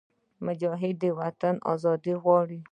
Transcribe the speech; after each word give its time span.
مجاهد 0.45 0.95
د 1.03 1.05
وطن 1.19 1.55
ازادي 1.73 2.13
غواړي. 2.23 2.59